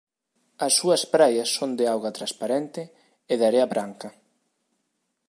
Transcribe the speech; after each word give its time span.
As 0.65 0.73
súas 0.79 1.03
praias 1.13 1.49
son 1.57 1.71
de 1.79 1.85
auga 1.93 2.11
transparente 2.17 2.81
e 3.31 3.33
de 3.39 3.45
area 3.51 3.65
branca. 3.73 4.09